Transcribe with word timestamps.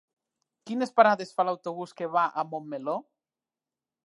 Quines 0.69 0.93
parades 1.01 1.35
fa 1.37 1.45
l'autobús 1.49 1.93
que 2.01 2.09
va 2.17 2.25
a 2.29 2.47
Montmeló? 2.55 2.97